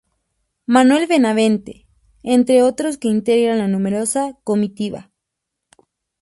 Manuel 0.65 1.05
Benavente, 1.05 1.85
entre 2.23 2.63
otros 2.63 2.97
que 2.97 3.07
integran 3.07 3.59
la 3.59 3.67
numerosa 3.67 4.35
comitiva. 4.43 5.11